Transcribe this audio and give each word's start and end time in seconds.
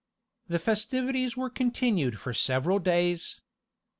The 0.47 0.57
festivities 0.57 1.37
were 1.37 1.51
continued 1.51 2.17
for 2.19 2.33
several 2.33 2.79
days. 2.79 3.39